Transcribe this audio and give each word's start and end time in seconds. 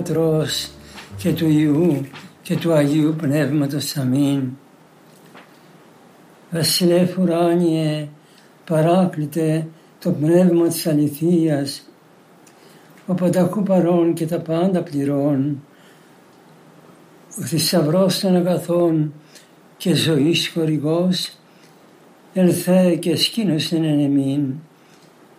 Πατρός 0.00 0.70
και 1.16 1.32
του 1.32 1.48
Ιού 1.48 2.06
και 2.42 2.56
του 2.56 2.72
Αγίου 2.72 3.14
Πνεύματος 3.18 3.96
Αμήν. 3.96 4.42
Βασιλεύ 6.50 7.14
ουράνιε, 7.20 8.08
παράκλητε 8.66 9.66
το 10.00 10.10
πνεύμα 10.10 10.68
της 10.68 10.86
αληθείας, 10.86 11.82
ο 13.06 13.14
πανταχού 13.14 13.62
παρών 13.62 14.14
και 14.14 14.26
τα 14.26 14.38
πάντα 14.38 14.82
πληρών, 14.82 15.62
ο 17.40 17.42
θησαυρός 17.42 18.20
των 18.20 18.36
αγαθών 18.36 19.12
και 19.76 19.94
ζωής 19.94 20.50
χορηγός, 20.54 21.32
ελθέ 22.34 22.94
και 22.94 23.16
σκήνωσεν 23.16 23.84
εν 23.84 24.00
εμήν 24.00 24.54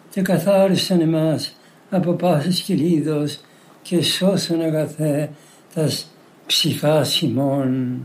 και 0.10 0.22
καθάρισαν 0.22 1.02
εμάς 1.02 1.56
από 1.90 2.12
πάσης 2.12 2.62
κυλίδος 2.62 3.40
και 3.82 4.02
σώσον 4.02 4.62
αγαθέ 4.62 5.30
τας 5.74 6.12
ψυχάς 6.46 7.22
ημών. 7.22 8.02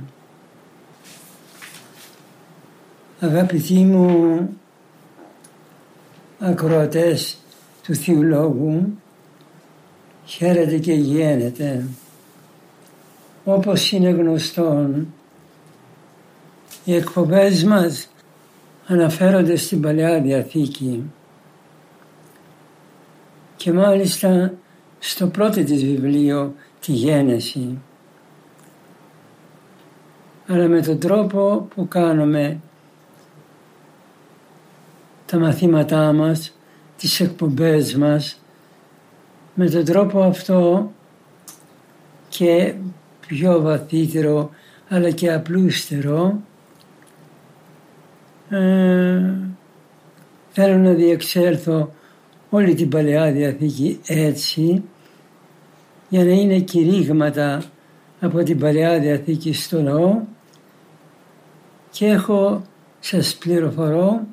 Αγαπητοί 3.21 3.75
μου 3.75 4.49
ακροατές 6.39 7.39
του 7.83 7.95
Θείου 7.95 8.23
Λόγου, 8.23 8.99
χαίρετε 10.25 10.79
και 10.79 10.93
γένετε. 10.93 11.85
Όπως 13.45 13.93
είναι 13.93 14.11
γνωστόν, 14.11 15.07
οι 16.85 16.95
εκπομπές 16.95 17.65
μας 17.65 18.11
αναφέρονται 18.87 19.57
στην 19.57 19.81
Παλαιά 19.81 20.21
Διαθήκη 20.21 21.03
και 23.57 23.73
μάλιστα 23.73 24.53
στο 25.09 25.27
πρώτο 25.27 25.65
της 25.65 25.85
βιβλίο, 25.85 26.55
τη 26.81 26.93
Γένεση. 26.93 27.79
Αλλά 30.47 30.69
με 30.69 30.81
τον 30.81 30.99
τρόπο 30.99 31.69
που 31.75 31.89
κάνουμε 31.89 32.61
τα 35.27 35.39
μαθήματά 35.39 36.13
μας, 36.13 36.57
τις 36.97 37.21
εκπομπές 37.21 37.95
μας, 37.97 38.41
με 39.55 39.69
τον 39.69 39.85
τρόπο 39.85 40.23
αυτό 40.23 40.91
και 42.29 42.75
πιο 43.27 43.61
βαθύτερο 43.61 44.51
αλλά 44.89 45.11
και 45.11 45.33
απλούστερο 45.33 46.41
ε, 48.51 49.35
θέλω 50.53 50.77
να 50.77 50.93
διεξέλθω 50.93 51.93
όλη 52.51 52.75
την 52.75 52.89
Παλαιά 52.89 53.33
Διαθήκη 53.33 54.01
έτσι 54.07 54.83
για 56.09 56.25
να 56.25 56.31
είναι 56.31 56.59
κηρύγματα 56.59 57.63
από 58.21 58.43
την 58.43 58.59
Παλαιά 58.59 58.99
Διαθήκη 58.99 59.53
στο 59.53 59.83
λαό 59.83 60.21
και 61.91 62.07
έχω, 62.07 62.63
σας 63.01 63.35
πληροφορώ 63.35 64.27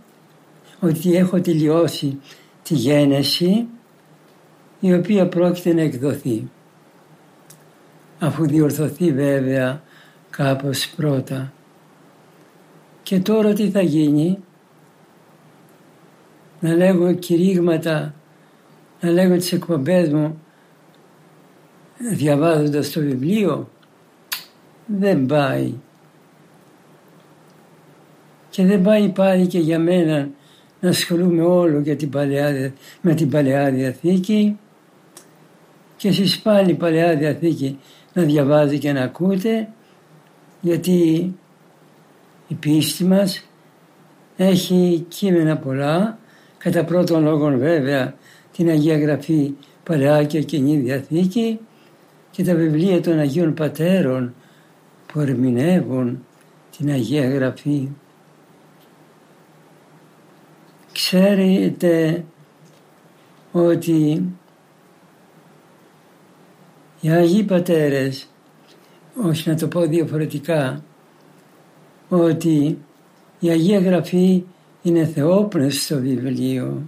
ότι 0.80 1.16
έχω 1.16 1.42
τελειώσει 1.42 2.20
τη 2.64 2.74
γένεση 2.74 3.68
η 4.80 4.94
οποία 4.94 5.28
πρόκειται 5.28 5.74
να 5.74 5.82
εκδοθεί 5.82 6.50
αφού 8.20 8.48
διορθωθεί 8.48 9.12
βέβαια 9.12 9.82
κάπως 10.30 10.90
πρώτα. 10.96 11.54
Και 13.04 13.20
τώρα 13.20 13.54
τι 13.54 13.70
θα 13.70 13.82
γίνει, 13.82 14.38
να 16.60 16.74
λέγω 16.74 17.14
κηρύγματα, 17.14 18.14
να 19.02 19.10
λέγω 19.10 19.36
τις 19.36 19.52
εκπομπές 19.52 20.10
μου 20.10 20.43
διαβάζοντας 21.98 22.92
το 22.92 23.02
βιβλίο, 23.02 23.70
δεν 24.86 25.26
πάει. 25.26 25.74
Και 28.50 28.66
δεν 28.66 28.82
πάει 28.82 29.10
πάλι 29.10 29.48
και 29.48 29.60
για 29.60 29.80
μένα 29.80 30.30
να 30.80 30.90
ασχολούμαι 30.90 31.44
όλο 31.44 31.80
για 31.80 31.96
την 31.96 32.10
Παλαιά, 32.10 32.74
με 33.02 33.14
την 33.14 33.30
Παλαιά 33.30 33.72
Διαθήκη 33.72 34.58
και 35.98 36.08
εσείς 36.08 36.40
πάλι 36.40 36.74
Παλαιά 36.74 37.16
Διαθήκη 37.16 37.80
να 38.14 38.24
διαβάζει 38.24 38.78
και 38.78 38.92
να 38.92 39.02
ακούτε 39.02 39.68
γιατί 40.62 41.34
η 42.48 42.54
πίστη 42.54 43.04
μας 43.04 43.46
έχει 44.38 45.06
κείμενα 45.08 45.58
πολλά. 45.58 46.18
Κατά 46.58 46.84
πρώτον 46.84 47.24
λόγων 47.24 47.60
βέβαια 47.60 48.16
την 48.52 48.70
Αγία 48.70 48.98
Γραφή 48.98 49.54
Παλαιά 49.84 50.24
και 50.24 50.42
Κοινή 50.42 50.78
Διαθήκη 50.78 51.60
και 52.34 52.44
τα 52.44 52.56
βιβλία 52.56 53.02
των 53.02 53.20
Αγίων 53.20 53.54
Πατέρων 53.54 54.34
που 55.06 55.20
ερμηνεύουν 55.20 56.26
την 56.78 56.90
Αγία 56.90 57.30
Γραφή. 57.30 57.90
Ξέρετε 60.92 62.26
ότι 63.52 64.24
οι 67.02 67.10
Αγίοι 67.10 67.44
Πατέρες, 67.44 68.28
όχι 69.24 69.50
να 69.50 69.56
το 69.56 69.68
πω 69.68 69.82
διαφορετικά, 69.82 70.84
ότι 72.10 72.78
η 73.40 73.50
Αγία 73.50 73.80
Γραφή 73.80 74.44
είναι 74.82 75.06
θεόπνευση 75.06 75.80
στο 75.80 76.00
βιβλίο. 76.00 76.82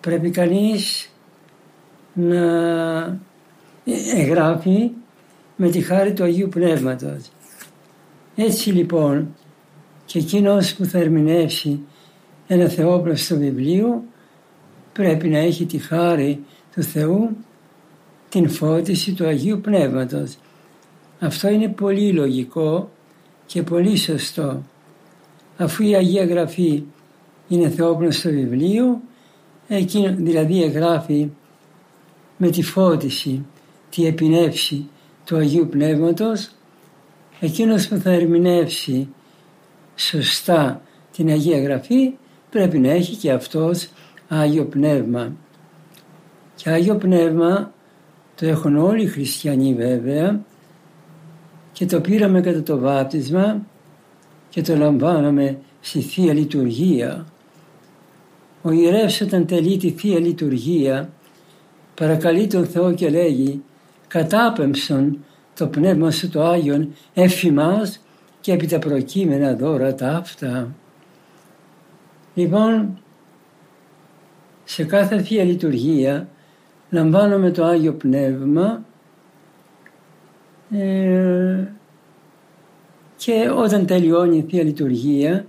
Πρέπει 0.00 0.30
κανείς 0.30 1.09
να 2.20 3.18
εγγράφει 4.14 4.90
με 5.56 5.68
τη 5.70 5.80
χάρη 5.80 6.12
του 6.12 6.22
Αγίου 6.22 6.48
Πνεύματος. 6.48 7.30
Έτσι 8.36 8.70
λοιπόν 8.70 9.34
και 10.04 10.18
εκείνος 10.18 10.74
που 10.74 10.84
θα 10.84 10.98
ερμηνεύσει 10.98 11.80
ένα 12.46 12.68
θεόπνευστο 12.68 13.36
βιβλίο 13.36 14.04
πρέπει 14.92 15.28
να 15.28 15.38
έχει 15.38 15.66
τη 15.66 15.78
χάρη 15.78 16.44
του 16.74 16.82
Θεού 16.82 17.36
την 18.28 18.48
φώτιση 18.48 19.12
του 19.12 19.26
Αγίου 19.26 19.60
Πνεύματος. 19.60 20.36
Αυτό 21.20 21.48
είναι 21.48 21.68
πολύ 21.68 22.12
λογικό 22.12 22.90
και 23.46 23.62
πολύ 23.62 23.96
σωστό. 23.96 24.62
Αφού 25.56 25.82
η 25.82 25.94
Αγία 25.94 26.24
Γραφή 26.24 26.82
είναι 27.48 27.68
θεόπνευστο 27.68 28.30
βιβλίο, 28.30 29.00
εκείνο 29.68 30.14
δηλαδή 30.16 30.62
εγγράφει 30.62 31.30
με 32.42 32.50
τη 32.50 32.62
φώτιση, 32.62 33.46
τη 33.90 34.06
επινεύση 34.06 34.88
του 35.24 35.36
Αγίου 35.36 35.68
Πνεύματος, 35.68 36.50
εκείνος 37.40 37.88
που 37.88 37.96
θα 37.96 38.10
ερμηνεύσει 38.10 39.08
σωστά 39.96 40.82
την 41.12 41.28
Αγία 41.28 41.60
Γραφή 41.60 42.12
πρέπει 42.50 42.78
να 42.78 42.90
έχει 42.90 43.16
και 43.16 43.32
αυτός 43.32 43.88
Άγιο 44.28 44.64
Πνεύμα. 44.64 45.32
Και 46.54 46.70
Άγιο 46.70 46.96
Πνεύμα 46.96 47.72
το 48.34 48.46
έχουν 48.46 48.76
όλοι 48.76 49.02
οι 49.02 49.06
χριστιανοί 49.06 49.74
βέβαια 49.74 50.40
και 51.72 51.86
το 51.86 52.00
πήραμε 52.00 52.40
κατά 52.40 52.62
το 52.62 52.78
βάπτισμα 52.78 53.66
και 54.48 54.62
το 54.62 54.76
λαμβάναμε 54.76 55.58
στη 55.80 56.00
Θεία 56.00 56.32
Λειτουργία. 56.32 57.26
Ο 58.62 58.70
ιερεύς 58.70 59.20
όταν 59.20 59.46
τελεί 59.46 59.76
τη 59.76 59.90
Θεία 59.90 60.18
Λειτουργία 60.18 61.10
παρακαλεί 62.00 62.46
τον 62.46 62.66
Θεό 62.66 62.94
και 62.94 63.08
λέγει 63.10 63.62
«Κατάπεμψον 64.08 65.24
το 65.54 65.66
Πνεύμα 65.66 66.10
σου 66.10 66.28
το 66.28 66.42
Άγιον 66.42 66.94
εφημάς 67.14 68.00
και 68.40 68.52
επί 68.52 68.66
τα 68.66 68.78
προκείμενα 68.78 69.54
δώρα 69.54 69.94
τα 69.94 70.08
αυτά». 70.08 70.74
Λοιπόν, 72.34 72.98
σε 74.64 74.84
κάθε 74.84 75.22
Θεία 75.22 75.44
Λειτουργία 75.44 76.28
λαμβάνουμε 76.90 77.50
το 77.50 77.64
Άγιο 77.64 77.92
Πνεύμα 77.92 78.84
ε, 80.70 81.64
και 83.16 83.50
όταν 83.56 83.86
τελειώνει 83.86 84.36
η 84.36 84.46
Θεία 84.48 84.62
Λειτουργία 84.62 85.44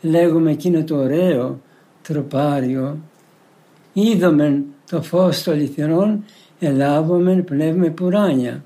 λέγουμε 0.00 0.50
εκείνο 0.50 0.84
το 0.84 0.96
ωραίο 0.96 1.60
τροπάριο 2.02 2.98
είδομεν 3.92 4.64
το 4.90 5.02
φως 5.02 5.42
των 5.42 5.54
αληθινών 5.54 6.24
ελάβομεν 6.58 7.44
πνεύμα 7.44 7.90
πουράνια. 7.90 8.64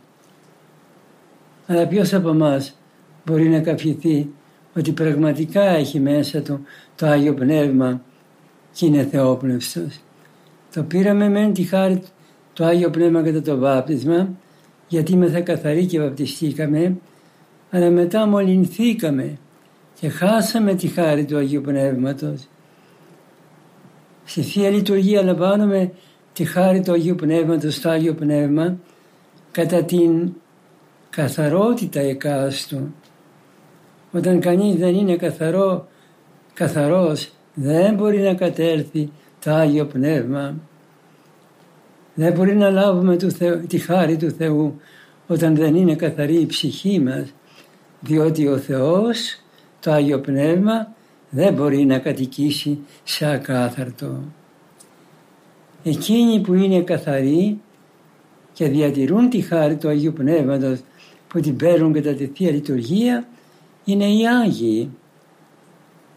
Αλλά 1.67 1.87
ποιος 1.87 2.15
από 2.15 2.29
εμάς 2.29 2.79
μπορεί 3.25 3.49
να 3.49 3.61
καφηθεί 3.61 4.31
ότι 4.76 4.93
πραγματικά 4.93 5.62
έχει 5.62 6.00
μέσα 6.00 6.41
του 6.41 6.61
το 6.97 7.06
Άγιο 7.06 7.35
Πνεύμα 7.35 8.00
και 8.73 8.87
είναι 8.87 9.05
θεόπνευστος; 9.05 10.00
Το 10.75 10.82
πήραμε 10.82 11.29
μεν 11.29 11.53
τη 11.53 11.62
χάρη 11.62 12.03
το 12.53 12.65
Άγιο 12.65 12.91
Πνεύμα 12.91 13.23
κατά 13.23 13.43
το 13.43 13.59
βάπτισμα 13.59 14.29
γιατί 14.88 15.12
είμαστε 15.12 15.41
καθαροί 15.41 15.87
και 15.87 16.00
βαπτιστήκαμε 16.00 16.97
αλλά 17.71 17.91
μετά 17.91 18.26
μολυνθήκαμε 18.26 19.38
και 20.00 20.09
χάσαμε 20.09 20.75
τη 20.75 20.87
χάρη 20.87 21.25
του 21.25 21.37
Αγίου 21.37 21.61
Πνεύματος. 21.61 22.49
Στη 24.25 24.43
Θεία 24.43 24.71
Λειτουργία 24.71 25.23
λαμβάνουμε 25.23 25.93
τη 26.32 26.44
χάρη 26.44 26.81
του 26.81 26.93
Αγίου 26.93 27.15
Πνεύματος 27.15 27.75
στο 27.75 27.88
Άγιο 27.88 28.15
Πνεύμα 28.15 28.76
κατά 29.53 29.85
την 29.85 30.32
καθαρότητα 31.11 32.00
εκάστου. 32.00 32.94
Όταν 34.12 34.41
κανείς 34.41 34.75
δεν 34.75 34.94
είναι 34.94 35.17
καθαρό, 35.17 35.88
καθαρός 36.55 37.32
δεν 37.55 37.94
μπορεί 37.94 38.19
να 38.19 38.35
κατέρθει 38.35 39.11
το 39.44 39.50
Άγιο 39.50 39.87
Πνεύμα. 39.87 40.55
Δεν 42.15 42.32
μπορεί 42.32 42.55
να 42.55 42.71
λάβουμε 42.71 43.17
τη 43.69 43.79
χάρη 43.79 44.17
του 44.17 44.31
Θεού 44.31 44.81
όταν 45.26 45.55
δεν 45.55 45.75
είναι 45.75 45.94
καθαρή 45.94 46.41
η 46.41 46.47
ψυχή 46.47 47.00
μας 47.00 47.32
διότι 48.00 48.47
ο 48.47 48.59
Θεός, 48.59 49.41
το 49.81 49.93
Άγιο 49.93 50.21
Πνεύμα 50.21 50.94
δεν 51.34 51.54
μπορεί 51.54 51.84
να 51.84 51.98
κατοικήσει 51.98 52.78
σε 53.04 53.26
ακάθαρτο. 53.26 54.22
Εκείνοι 55.82 56.40
που 56.40 56.54
είναι 56.54 56.81
καθαροί 56.81 57.60
και 58.52 58.69
διατηρούν 58.69 59.31
τη 59.31 59.40
χάρη 59.40 59.76
του 59.76 59.88
Αγίου 59.88 60.12
Πνεύματος 60.12 60.81
που 61.28 61.40
την 61.40 61.56
παίρνουν 61.56 61.92
κατά 61.92 62.14
τη 62.14 62.26
Θεία 62.26 62.50
Λειτουργία 62.50 63.26
είναι 63.84 64.04
οι 64.04 64.28
Άγιοι. 64.28 64.90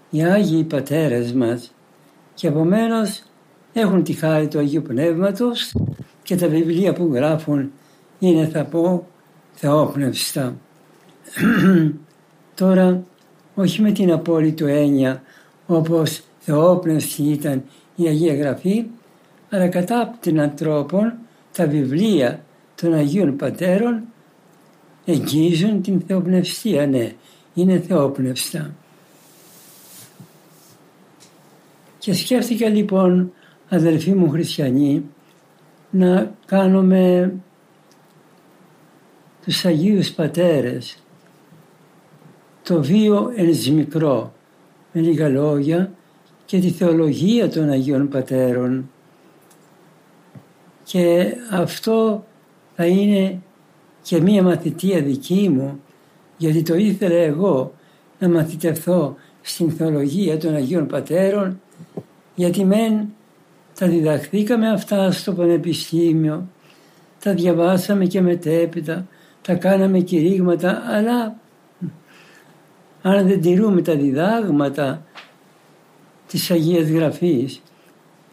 Οι 0.09 0.23
Άγιοι 0.23 0.63
Πατέρες 0.63 1.33
μας 1.33 1.73
και 2.33 2.47
επομένως 2.47 3.23
έχουν 3.73 4.03
τη 4.03 4.13
χάρη 4.13 4.47
του 4.47 4.59
Αγίου 4.59 4.81
Πνεύματος 4.81 5.75
και 6.23 6.35
τα 6.35 6.47
βιβλία 6.47 6.93
που 6.93 7.09
γράφουν 7.13 7.71
είναι 8.19 8.47
θα 8.47 8.65
πω 8.65 9.07
θεόπνευστα. 9.53 10.55
Τώρα 12.55 13.03
όχι 13.57 13.81
με 13.81 13.91
την 13.91 14.11
απόλυτη 14.11 14.63
έννοια 14.63 15.21
όπως 15.65 16.21
θεόπνευστη 16.39 17.23
ήταν 17.23 17.63
η 17.95 18.07
Αγία 18.07 18.35
Γραφή 18.35 18.85
αλλά 19.49 19.67
κατά 19.67 20.17
την 20.19 20.41
ανθρώπων 20.41 21.13
τα 21.53 21.67
βιβλία 21.67 22.43
των 22.75 22.93
Αγίων 22.93 23.35
Πατέρων 23.35 24.01
εγγύζουν 25.05 25.81
την 25.81 26.01
θεοπνευστία, 26.07 26.87
ναι, 26.87 27.13
είναι 27.53 27.79
θεόπνευστα. 27.79 28.73
Και 31.99 32.13
σκέφτηκα 32.13 32.69
λοιπόν 32.69 33.31
αδελφοί 33.69 34.11
μου 34.11 34.29
χριστιανοί 34.29 35.03
να 35.89 36.31
κάνουμε 36.45 37.33
τους 39.45 39.65
Αγίους 39.65 40.11
Πατέρες 40.11 40.97
το 42.67 42.83
βίο 42.83 43.31
ενς 43.35 43.69
μικρό 43.69 44.33
με 44.91 45.01
λίγα 45.01 45.29
λόγια 45.29 45.91
και 46.45 46.59
τη 46.59 46.69
θεολογία 46.69 47.49
των 47.49 47.69
Αγίων 47.69 48.07
Πατέρων. 48.07 48.89
Και 50.83 51.33
αυτό 51.51 52.25
θα 52.75 52.85
είναι 52.85 53.41
και 54.01 54.21
μία 54.21 54.43
μαθητεία 54.43 55.01
δική 55.01 55.49
μου 55.49 55.79
γιατί 56.37 56.61
το 56.61 56.75
ήθελα 56.75 57.15
εγώ 57.15 57.73
να 58.19 58.29
μαθητευθώ 58.29 59.15
στην 59.41 59.71
θεολογία 59.71 60.37
των 60.37 60.55
Αγίων 60.55 60.87
Πατέρων 60.87 61.61
γιατί 62.35 62.65
μεν 62.65 63.07
τα 63.79 63.87
διδαχθήκαμε 63.87 64.69
αυτά 64.69 65.11
στο 65.11 65.33
Πανεπιστήμιο, 65.33 66.47
τα 67.23 67.33
διαβάσαμε 67.33 68.05
και 68.05 68.21
μετέπειτα, 68.21 69.07
τα 69.41 69.53
κάναμε 69.53 69.99
κηρύγματα, 69.99 70.83
αλλά 70.85 71.35
αν 73.09 73.27
δεν 73.27 73.41
τηρούμε 73.41 73.81
τα 73.81 73.95
διδάγματα 73.95 75.05
της 76.27 76.51
Αγίας 76.51 76.89
Γραφής 76.89 77.61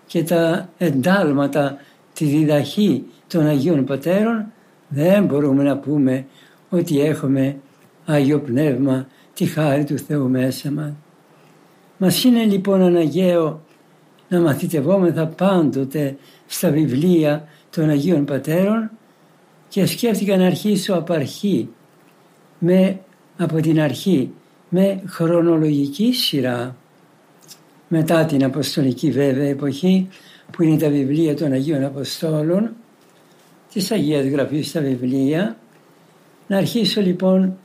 και 0.06 0.24
τα 0.24 0.68
εντάλματα, 0.78 1.78
τη 2.12 2.24
διδαχή 2.24 3.04
των 3.26 3.46
Αγίων 3.46 3.84
Πατέρων, 3.84 4.46
δεν 4.88 5.24
μπορούμε 5.24 5.62
να 5.62 5.76
πούμε 5.76 6.26
ότι 6.70 7.00
έχουμε 7.00 7.56
Άγιο 8.04 8.40
Πνεύμα, 8.40 9.06
τη 9.34 9.44
χάρη 9.44 9.84
του 9.84 9.98
Θεού 9.98 10.28
μέσα 10.28 10.70
μας. 10.70 10.92
Μας 11.98 12.24
είναι 12.24 12.44
λοιπόν 12.44 12.82
αναγκαίο 12.82 13.60
να 14.28 14.40
μαθητευόμεθα 14.40 15.26
πάντοτε 15.26 16.16
στα 16.46 16.70
βιβλία 16.70 17.48
των 17.70 17.88
Αγίων 17.88 18.24
Πατέρων 18.24 18.90
και 19.68 19.86
σκέφτηκα 19.86 20.36
να 20.36 20.46
αρχίσω 20.46 20.94
από 20.94 21.12
αρχή, 21.12 21.68
με, 22.58 23.00
από 23.36 23.60
την 23.60 23.80
αρχή, 23.80 24.30
με 24.76 25.02
χρονολογική 25.06 26.12
σειρά. 26.12 26.76
Μετά 27.88 28.24
την 28.24 28.44
Αποστολική 28.44 29.10
βέβαια 29.10 29.48
εποχή 29.48 30.08
που 30.52 30.62
είναι 30.62 30.76
τα 30.76 30.88
βιβλία 30.88 31.36
των 31.36 31.52
Αγίων 31.52 31.84
Αποστόλων, 31.84 32.74
της 33.72 33.90
Αγίας 33.90 34.26
Γραφής 34.26 34.68
στα 34.68 34.80
βιβλία, 34.80 35.56
να 36.46 36.56
αρχίσω 36.56 37.00
λοιπόν 37.00 37.56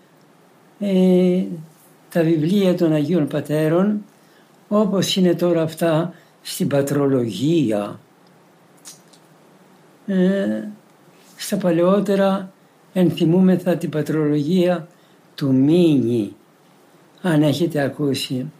ε, 0.79 1.43
τα 2.09 2.23
βιβλία 2.23 2.75
των 2.75 2.93
Αγίων 2.93 3.27
Πατέρων 3.27 4.05
όπως 4.67 5.15
είναι 5.15 5.33
τώρα 5.33 5.61
αυτά 5.61 6.13
στην 6.41 6.67
πατρολογία. 6.67 7.99
Ε, 10.05 10.63
στα 11.35 11.57
παλαιότερα 11.57 12.51
ενθυμούμεθα 12.93 13.77
την 13.77 13.89
πατρολογία 13.89 14.87
του 15.35 15.53
Μίνι, 15.53 16.33
αν 17.21 17.41
έχετε 17.41 17.81
ακούσει. 17.81 18.51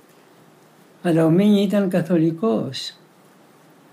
Αλλά 1.04 1.25
ο 1.25 1.30
Μίνι 1.30 1.62
ήταν 1.62 1.89
καθολικός. 1.89 2.94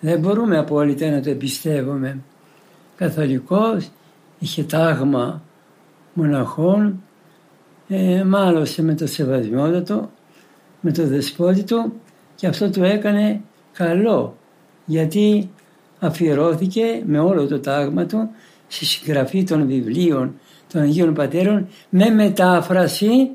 Δεν 0.01 0.19
μπορούμε 0.19 0.59
απόλυτα 0.59 1.11
να 1.11 1.21
το 1.21 1.31
εμπιστεύουμε. 1.31 2.19
Καθολικός, 2.97 3.91
είχε 4.39 4.65
τάγμα 4.65 5.43
μοναχών, 6.13 7.03
ε, 7.89 8.25
μάλωσε 8.25 8.83
με 8.83 8.95
το 8.95 9.07
σεβασμιότατο, 9.07 10.11
με 10.81 10.93
το 10.93 11.07
δεσπότη 11.07 11.65
του 11.65 11.93
και 12.35 12.47
αυτό 12.47 12.71
του 12.71 12.83
έκανε 12.83 13.41
καλό 13.73 14.37
γιατί 14.85 15.51
αφιερώθηκε 15.99 17.03
με 17.07 17.19
όλο 17.19 17.47
το 17.47 17.61
τάγμα 17.61 18.07
του 18.07 18.31
στη 18.69 18.85
συγγραφή 18.85 19.45
των 19.45 19.67
βιβλίων 19.67 20.35
των 20.73 20.81
Αγίων 20.81 21.15
Πατέρων 21.15 21.69
με 21.89 22.11
μετάφραση 22.11 23.31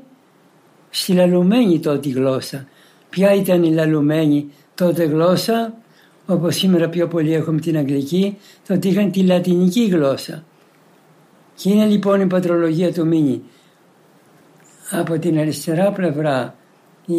στη 0.94 1.12
λαλουμένη 1.12 1.78
τότε 1.78 2.08
γλώσσα. 2.08 2.68
Ποια 3.10 3.34
ήταν 3.34 3.62
η 3.62 3.72
λαλουμένη 3.72 4.52
τότε 4.74 5.04
γλώσσα, 5.04 5.74
όπως 6.26 6.56
σήμερα 6.56 6.88
πιο 6.88 7.08
πολύ 7.08 7.32
έχουμε 7.32 7.60
την 7.60 7.76
Αγγλική, 7.76 8.36
τότε 8.66 8.88
είχαν 8.88 9.10
τη 9.10 9.22
λατινική 9.22 9.84
γλώσσα. 9.84 10.44
Και 11.54 11.70
είναι 11.70 11.86
λοιπόν 11.86 12.20
η 12.20 12.26
πατρολογία 12.26 12.92
του 12.92 13.06
Μίνι. 13.06 13.42
Από 14.90 15.18
την 15.18 15.38
αριστερά 15.38 15.92
πλευρά 15.92 16.54
η 17.06 17.16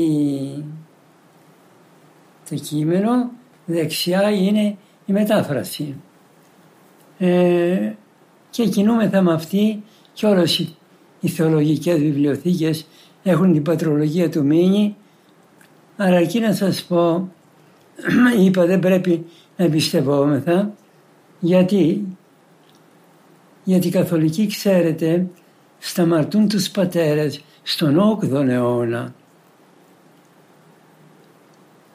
το 2.49 2.55
κείμενο, 2.55 3.31
δεξιά 3.65 4.29
είναι 4.29 4.77
η 5.05 5.13
μετάφραση. 5.13 5.95
Ε, 7.17 7.91
και 8.49 8.67
κινούμεθα 8.67 9.21
με 9.21 9.33
αυτή 9.33 9.83
και 10.13 10.25
όλες 10.25 10.59
οι, 10.59 10.75
οι 11.19 11.27
θεολογικές 11.27 11.99
βιβλιοθήκες 11.99 12.85
έχουν 13.23 13.53
την 13.53 13.63
πατρολογία 13.63 14.29
του 14.29 14.45
Μίνη 14.45 14.95
αλλά 15.97 16.17
εκεί 16.17 16.39
να 16.39 16.53
σας 16.53 16.83
πω 16.83 17.31
είπα 18.45 18.65
δεν 18.65 18.79
πρέπει 18.79 19.25
να 19.57 19.65
εμπιστευόμεθα 19.65 20.73
γιατί 21.39 22.05
γιατί 23.63 23.87
οι 23.87 23.91
καθολικοί 23.91 24.47
ξέρετε 24.47 25.27
σταματούν 25.79 26.47
τους 26.47 26.69
πατέρες 26.69 27.43
στον 27.63 28.19
8ο 28.21 28.47
αιώνα. 28.47 29.13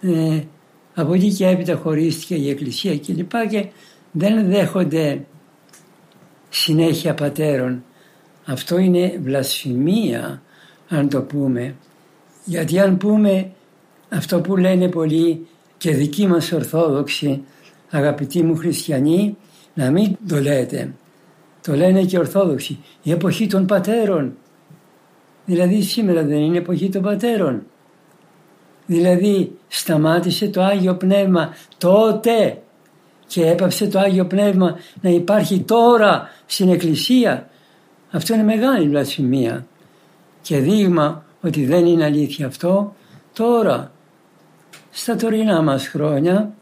Ε, 0.01 0.41
από 0.95 1.15
εκεί 1.15 1.33
και 1.35 1.47
έπειτα 1.47 1.77
χωρίστηκε 1.77 2.35
η 2.35 2.51
Εκκλησία 2.51 2.97
και 2.97 3.13
λοιπά 3.13 3.47
και 3.47 3.67
δεν 4.13 4.47
δέχονται 4.49 5.25
συνέχεια 6.49 7.15
πατέρων. 7.15 7.85
Αυτό 8.45 8.79
είναι 8.79 9.21
βλασφημία 9.23 10.43
αν 10.89 11.09
το 11.09 11.23
πούμε. 11.23 11.75
Γιατί 12.45 12.79
αν 12.79 12.97
πούμε 12.97 13.51
αυτό 14.09 14.41
που 14.41 14.57
λένε 14.57 14.89
πολλοί 14.89 15.47
και 15.79 15.91
δικοί 15.91 16.27
μας 16.27 16.53
Ορθόδοξοι, 16.53 17.43
αγαπητοί 17.91 18.43
μου 18.43 18.57
χριστιανοί, 18.57 19.37
να 19.75 19.91
μην 19.91 20.17
το 20.29 20.41
λέτε. 20.41 20.95
Το 21.63 21.75
λένε 21.75 22.03
και 22.03 22.19
Ορθόδοξοι. 22.19 22.79
Η 23.03 23.11
εποχή 23.11 23.47
των 23.47 23.67
πατέρων. 23.67 24.37
Δηλαδή 25.45 25.83
σήμερα 25.83 26.23
δεν 26.23 26.39
είναι 26.39 26.59
εποχή 26.59 26.89
των 26.89 27.03
πατέρων. 27.03 27.63
Δηλαδή 28.87 29.53
σταμάτησε 29.69 30.49
το 30.49 30.63
Άγιο 30.63 30.95
Πνεύμα 30.95 31.55
τότε 31.79 32.63
και 33.27 33.47
έπαψε 33.47 33.87
το 33.87 33.99
Άγιο 33.99 34.27
Πνεύμα 34.27 34.77
να 35.01 35.11
υπάρχει 35.11 35.61
τώρα 35.61 36.29
στην 36.47 36.69
Εκκλησία. 36.69 37.51
Αυτό 38.11 38.35
είναι 38.35 38.43
μεγάλη 38.43 38.89
βλασφημία 38.89 39.67
και 40.49 40.59
δείγμα 40.59 41.25
ότι 41.41 41.65
δεν 41.65 41.87
είναι 41.87 42.05
αλήθεια 42.05 42.47
αυτό 42.47 42.95
τώρα 43.33 43.93
στα 44.91 45.17
τωρινά 45.17 45.63
μας 45.63 45.89
χρόνια 45.89 46.53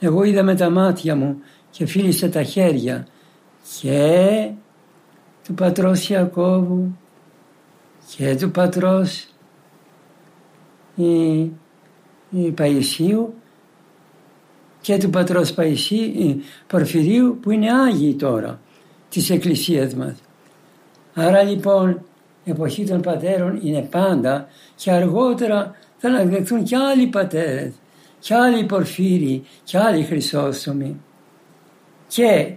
εγώ 0.00 0.22
είδα 0.22 0.42
με 0.42 0.54
τα 0.54 0.70
μάτια 0.70 1.16
μου 1.16 1.40
και 1.70 1.86
φίλησα 1.86 2.28
τα 2.28 2.42
χέρια 2.42 3.06
και 3.80 4.50
του 5.44 5.54
πατρός 5.54 6.08
Ιακώβου 6.08 6.96
και 8.16 8.36
του 8.36 8.50
πατρός 8.50 9.28
η, 10.94 11.40
η 12.30 12.50
Παϊσίου 12.54 13.34
και 14.80 14.98
του 14.98 15.10
πατρός 15.10 15.52
Παϊσίου, 15.52 16.42
Πορφυρίου 16.66 17.38
που 17.42 17.50
είναι 17.50 17.72
Άγιοι 17.72 18.14
τώρα 18.14 18.60
της 19.08 19.30
Εκκλησίας 19.30 19.94
μας. 19.94 20.14
Άρα 21.14 21.42
λοιπόν 21.42 21.90
η 21.90 22.09
εποχή 22.44 22.84
των 22.84 23.00
πατέρων 23.00 23.60
είναι 23.62 23.82
πάντα 23.82 24.48
και 24.74 24.90
αργότερα 24.90 25.74
θα 25.96 26.08
αναδεχθούν 26.08 26.64
και 26.64 26.76
άλλοι 26.76 27.06
πατέρες 27.06 27.72
και 28.18 28.34
άλλοι 28.34 28.64
Πορφύριοι 28.64 29.44
και 29.64 29.78
άλλοι 29.78 30.02
Χρυσόστομοι. 30.02 31.00
Και 32.06 32.54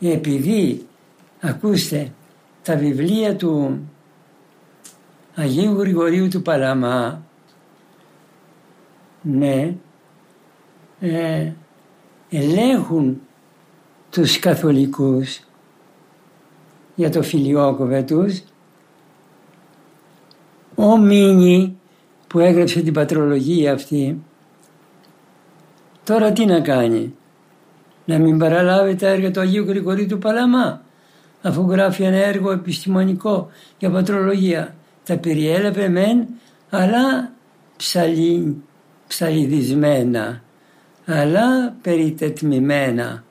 επειδή 0.00 0.86
ακούστε 1.40 2.12
τα 2.62 2.76
βιβλία 2.76 3.36
του 3.36 3.80
Αγίου 5.34 5.78
Γρηγορίου 5.78 6.28
του 6.28 6.42
Παλαμά 6.42 7.22
ναι 9.22 9.74
ε, 11.00 11.52
ελέγχουν 12.30 13.20
τους 14.10 14.38
καθολικούς 14.38 15.40
για 16.94 17.10
το 17.10 17.22
φιλιόκοβε 17.22 18.02
τους 18.02 18.42
ο 20.74 20.96
Μίνι 20.98 21.76
που 22.26 22.38
έγραψε 22.38 22.80
την 22.80 22.92
πατρολογία 22.92 23.72
αυτή 23.72 24.22
τώρα 26.04 26.32
τι 26.32 26.44
να 26.44 26.60
κάνει; 26.60 27.14
Να 28.04 28.18
μην 28.18 28.38
παραλάβει 28.38 28.94
τα 28.94 29.08
έργα 29.08 29.30
του 29.30 29.40
Αγίου 29.40 29.64
Γρηγορίου 29.64 30.06
του 30.06 30.18
Παλαμά 30.18 30.82
αφού 31.42 31.70
γράφει 31.70 32.02
ένα 32.02 32.16
έργο 32.16 32.50
επιστημονικό 32.50 33.48
για 33.78 33.90
πατρολογία 33.90 34.74
τα 35.04 35.16
περιέλαβε 35.16 35.88
μεν 35.88 36.26
αλλά 36.70 37.32
ψαλι, 37.76 38.62
ψαλιδισμένα 39.06 40.42
αλλά 41.06 41.74
περιτετμημένα 41.82 43.24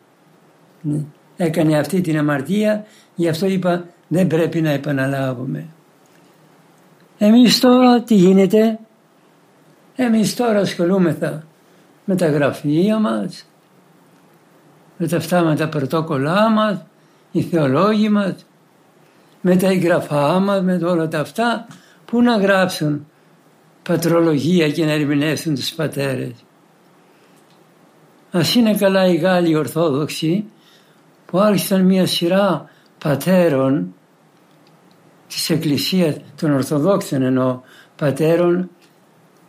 ναι. 0.82 1.04
έκανε 1.38 1.78
αυτή 1.78 2.02
την 2.02 2.18
αμαρτία 2.18 2.86
γι' 3.16 3.28
αυτό 3.28 3.46
είπα 3.46 3.86
δεν 4.08 4.28
πρέπει 4.28 4.62
να 4.62 4.70
επαναλάβουμε 4.70 5.66
εμείς 7.26 7.60
τώρα 7.60 8.02
τι 8.02 8.16
γίνεται; 8.16 8.80
Εμείς 9.96 10.36
τώρα 10.36 10.60
ασχολούμεθα 10.60 11.44
με 12.06 12.16
τα 12.16 12.28
γραφεία 12.28 13.00
μας 13.00 13.46
με 14.98 15.08
τα 15.08 15.18
αυτά 15.18 15.42
με 15.42 15.56
τα 15.56 15.70
πρωτόκολλά 15.70 16.50
μας 16.50 16.84
οι 17.32 17.42
θεολόγοι 17.42 18.10
μας 18.10 18.46
με 19.42 19.56
τα 19.56 19.68
εγγραφά 19.68 20.40
μας, 20.40 20.62
με 20.62 20.80
όλα 20.84 21.08
τα 21.08 21.20
αυτά, 21.20 21.68
που 22.06 22.22
να 22.22 22.38
γράψουν 22.38 23.08
πατρολογία 23.84 24.72
και 24.72 24.86
να 24.86 24.92
ερμηνεύσουν 24.92 25.56
τους 25.56 25.74
πατέρες. 25.74 26.34
Ας 28.32 28.56
είναι 28.56 28.76
καλά 28.76 29.06
οι 29.08 29.16
Γάλλοι 29.16 29.56
Ορθόδοξοι 29.56 30.46
που 31.26 31.40
άρχισαν 31.40 31.86
μια 31.86 32.06
σειρά 32.06 32.70
πατέρων 32.98 33.94
της 35.34 35.50
Εκκλησίας 35.50 36.16
των 36.36 36.52
Ορθοδόξων 36.54 37.22
εννοώ 37.22 37.60
πατέρων 37.96 38.70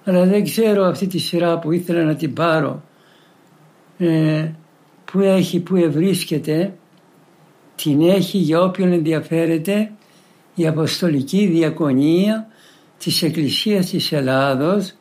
αλλά 0.04 0.24
δεν 0.24 0.44
ξέρω 0.44 0.84
αυτή 0.84 1.06
τη 1.06 1.18
σειρά 1.18 1.58
που 1.58 1.72
ήθελα 1.72 2.02
να 2.02 2.14
την 2.14 2.32
πάρω 2.32 2.82
ε, 3.98 4.50
που 5.04 5.20
έχει, 5.20 5.60
που 5.60 5.76
ευρίσκεται 5.76 6.74
την 7.74 8.00
έχει 8.00 8.38
για 8.38 8.62
όποιον 8.62 8.92
ενδιαφέρεται 8.92 9.92
η 10.54 10.66
Αποστολική 10.66 11.46
Διακονία 11.46 12.46
της 12.98 13.22
Εκκλησίας 13.22 13.86
της 13.86 14.12
Ελλάδος. 14.12 14.94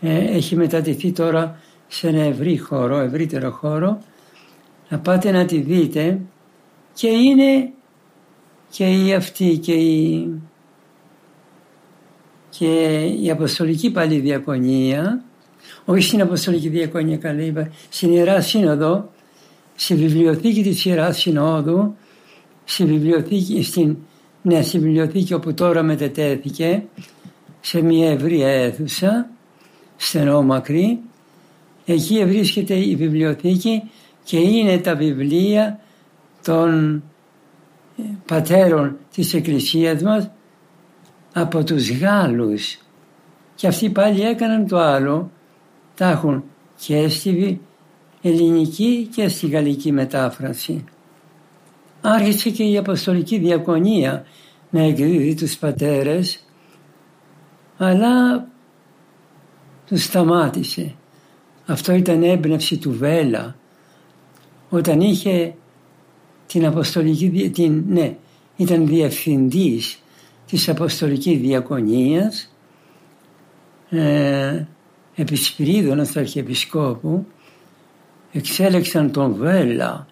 Ε, 0.00 0.16
έχει 0.16 0.56
μετατεθεί 0.56 1.12
τώρα 1.12 1.60
σε 1.88 2.08
ένα 2.08 2.22
ευρύ 2.22 2.58
χώρο, 2.58 2.98
ευρύτερο 2.98 3.50
χώρο. 3.50 3.98
Να 4.88 4.98
πάτε 4.98 5.30
να 5.30 5.44
τη 5.44 5.58
δείτε 5.58 6.20
και 6.94 7.08
είναι 7.08 7.72
και 8.74 8.86
η 8.86 9.14
αυτή 9.14 9.58
και 9.58 9.72
η, 9.72 10.30
και 12.48 13.00
η 13.22 13.30
Αποστολική 13.30 13.90
πάλι 13.90 14.18
Διακονία. 14.18 15.24
Όχι 15.84 16.02
στην 16.02 16.20
Αποστολική 16.20 16.68
Διακονία 16.68 17.16
καλά 17.16 17.42
είπα, 17.42 17.70
στην 17.88 18.12
Ιερά 18.12 18.40
Σύνοδο 18.40 19.10
στη 19.74 19.94
βιβλιοθήκη 19.94 20.62
της 20.62 20.84
Ιεράς 20.84 21.18
Συνόδου, 21.18 21.96
στη 22.64 22.84
βιβλιοθήκη, 22.84 23.62
στην, 23.62 23.96
ναι, 24.42 24.62
στη 24.62 24.78
βιβλιοθήκη 24.78 25.34
όπου 25.34 25.54
τώρα 25.54 25.82
μετετέθηκε, 25.82 26.84
σε 27.60 27.82
μια 27.82 28.10
ευρία 28.10 28.48
αίθουσα, 28.48 29.28
στενόμακρη, 29.96 31.00
εκεί 31.84 32.24
βρίσκεται 32.24 32.74
η 32.74 32.96
βιβλιοθήκη 32.96 33.82
και 34.24 34.38
είναι 34.38 34.78
τα 34.78 34.94
βιβλία 34.94 35.80
των 36.44 36.94
ε, 36.94 37.13
πατέρων 38.26 38.96
της 39.14 39.34
Εκκλησίας 39.34 40.02
μας 40.02 40.30
από 41.32 41.64
τους 41.64 41.90
Γάλλους. 41.90 42.78
Και 43.54 43.66
αυτοί 43.66 43.90
πάλι 43.90 44.20
έκαναν 44.20 44.66
το 44.66 44.78
άλλο, 44.78 45.30
τα 45.94 46.10
έχουν 46.10 46.44
και 46.76 47.08
στη 47.08 47.60
ελληνική 48.22 49.08
και 49.14 49.28
στη 49.28 49.46
γαλλική 49.46 49.92
μετάφραση. 49.92 50.84
Άρχισε 52.00 52.50
και 52.50 52.64
η 52.64 52.76
Αποστολική 52.76 53.38
Διακονία 53.38 54.24
να 54.70 54.82
εκδίδει 54.82 55.34
τους 55.34 55.56
πατέρες, 55.56 56.44
αλλά 57.76 58.46
τους 59.86 60.04
σταμάτησε. 60.04 60.94
Αυτό 61.66 61.92
ήταν 61.92 62.22
έμπνευση 62.22 62.78
του 62.78 62.92
Βέλα, 62.92 63.56
όταν 64.68 65.00
είχε 65.00 65.54
την 66.54 66.66
Αποστολική, 66.66 67.50
την, 67.50 67.84
ναι, 67.88 68.16
ήταν 68.56 68.86
διευθυντής 68.86 70.02
της 70.46 70.68
Αποστολικής 70.68 71.38
Διακονίας, 71.38 72.54
ε, 73.90 74.64
επισπυρίδωνος 75.14 76.10
του 76.10 76.20
Αρχιεπισκόπου 76.20 77.26
εξέλεξαν 78.32 79.12
τον 79.12 79.34
Βέλα, 79.34 80.06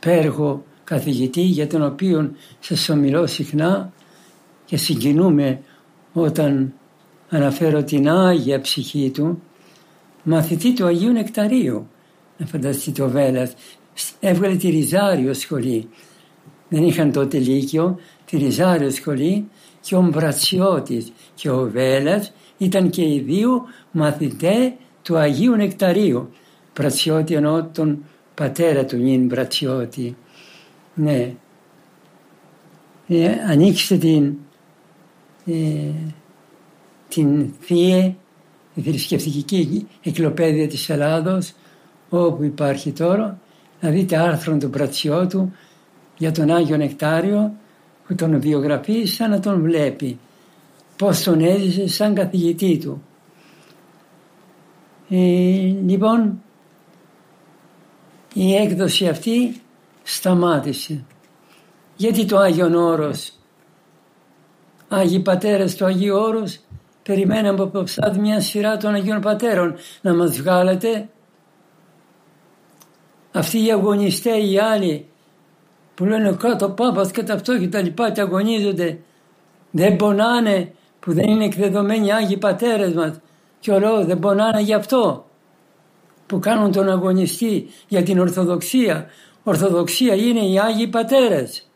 πέργο 0.00 0.64
καθηγητή 0.84 1.42
για 1.42 1.66
τον 1.66 1.82
οποίο 1.82 2.32
σας 2.60 2.88
ομιλώ 2.88 3.26
συχνά 3.26 3.92
και 4.64 4.76
συγκινούμε 4.76 5.60
όταν 6.12 6.72
αναφέρω 7.28 7.82
την 7.82 8.08
Άγια 8.08 8.60
ψυχή 8.60 9.10
του, 9.10 9.42
μαθητή 10.22 10.74
του 10.74 10.86
Αγίου 10.86 11.12
Νεκταρίου. 11.12 11.86
Να 12.36 12.46
φανταστείτε 12.46 13.02
ο 13.02 13.08
Βέλας. 13.08 13.54
Έβγαλε 14.20 14.56
τη 14.56 14.68
Ριζάριο 14.68 15.34
σχολή. 15.34 15.88
Δεν 16.68 16.84
είχαν 16.84 17.12
τότε 17.12 17.38
Λύκειο, 17.38 17.98
τη 18.24 18.36
Ριζάριο 18.36 18.90
σχολή 18.90 19.48
και 19.80 19.96
ο 19.96 20.02
Μπρατσιώτης 20.02 21.12
και 21.34 21.50
ο 21.50 21.70
Βέλας 21.72 22.32
ήταν 22.58 22.90
και 22.90 23.02
οι 23.02 23.20
δύο 23.20 23.62
μαθητέ 23.90 24.76
του 25.02 25.16
Αγίου 25.16 25.54
Νεκταρίου. 25.54 26.30
Μπρατσιώτη 26.74 27.34
εννοώ 27.34 27.64
τον 27.64 28.04
πατέρα 28.34 28.84
του 28.84 28.96
νυν 28.96 29.26
Μπρατσιώτη. 29.26 30.16
Ναι. 30.94 31.34
Ε, 33.08 33.30
ανοίξτε 33.48 33.96
την, 33.96 34.34
ε, 35.46 35.90
την 37.08 37.52
θεία 37.60 38.16
η 38.74 38.82
θρησκευτική 38.82 39.86
εκλοπαίδεια 40.02 40.68
της 40.68 40.88
Ελλάδος 40.88 41.52
όπου 42.08 42.42
υπάρχει 42.42 42.92
τώρα 42.92 43.40
να 43.86 43.92
δείτε 43.92 44.16
άρθρο 44.16 44.56
του 44.56 44.68
Μπρατσιώτου 44.68 45.52
για 46.16 46.32
τον 46.32 46.50
Άγιο 46.50 46.76
Νεκτάριο 46.76 47.52
που 48.06 48.14
τον 48.14 48.40
βιογραφεί 48.40 49.04
σαν 49.04 49.30
να 49.30 49.40
τον 49.40 49.62
βλέπει 49.62 50.18
πώς 50.96 51.22
τον 51.22 51.40
έζησε 51.40 51.88
σαν 51.88 52.14
καθηγητή 52.14 52.78
του. 52.78 53.02
Ε, 55.10 55.16
λοιπόν 55.86 56.42
η 58.34 58.54
έκδοση 58.54 59.08
αυτή 59.08 59.60
σταμάτησε. 60.02 61.04
Γιατί 61.96 62.24
το 62.24 62.38
Άγιον 62.38 62.74
Όρος, 62.74 63.32
Άγιοι 64.88 65.20
Πατέρες 65.20 65.76
του 65.76 65.84
Αγίου 65.84 66.16
Όρους, 66.16 66.60
περιμέναμε 67.02 67.62
από 67.62 67.82
ψάτη 67.82 68.18
μια 68.18 68.40
σειρά 68.40 68.76
των 68.76 68.94
Αγίων 68.94 69.20
Πατέρων 69.20 69.74
να 70.00 70.14
μας 70.14 70.36
βγάλετε. 70.36 71.08
Αυτοί 73.36 73.64
οι 73.64 73.72
αγωνιστές 73.72 74.50
οι 74.50 74.58
άλλοι 74.58 75.06
που 75.94 76.04
λένε 76.04 76.32
κάτω 76.32 76.68
πάπας 76.70 77.10
και 77.10 77.24
αυτό 77.32 77.58
και 77.58 77.68
τα 77.68 77.82
λοιπά 77.82 78.10
και 78.10 78.20
αγωνίζονται 78.20 78.98
δεν 79.70 79.96
πονάνε 79.96 80.72
που 81.00 81.12
δεν 81.12 81.28
είναι 81.28 81.44
εκδεδομένοι 81.44 82.12
Άγιοι 82.12 82.36
Πατέρες 82.36 82.94
μας 82.94 83.20
και 83.60 83.72
ο 83.72 84.04
δεν 84.04 84.18
πονάνε 84.18 84.60
γι' 84.60 84.74
αυτό 84.74 85.26
που 86.26 86.38
κάνουν 86.38 86.72
τον 86.72 86.90
αγωνιστή 86.90 87.68
για 87.88 88.02
την 88.02 88.18
Ορθοδοξία. 88.18 89.06
Ορθοδοξία 89.42 90.14
είναι 90.14 90.40
οι 90.40 90.58
Άγιοι 90.58 90.88
Πατέρες. 90.88 91.70